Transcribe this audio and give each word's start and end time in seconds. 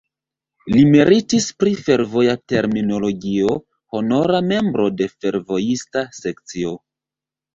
Li 0.75 0.79
meritis 0.93 1.45
pri 1.63 1.73
fervoja 1.89 2.33
terminologio, 2.53 3.59
honora 3.97 4.41
membro 4.53 4.87
de 5.01 5.09
fervojista 5.25 6.07
sekcio. 6.21 6.73